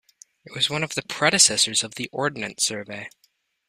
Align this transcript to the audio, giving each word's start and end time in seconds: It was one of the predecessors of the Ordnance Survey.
It 0.45 0.55
was 0.55 0.67
one 0.67 0.81
of 0.81 0.95
the 0.95 1.03
predecessors 1.03 1.83
of 1.83 1.93
the 1.93 2.09
Ordnance 2.11 2.65
Survey. 2.65 3.07